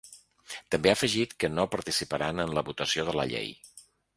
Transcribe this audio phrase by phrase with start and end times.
[0.75, 3.57] També ha afegit que no participaran en la votació de la llei.